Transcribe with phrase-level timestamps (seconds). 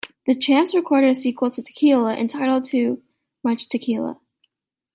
[0.25, 3.03] The Champs recorded a sequel to "Tequila" entitled "Too
[3.43, 4.19] Much Tequila".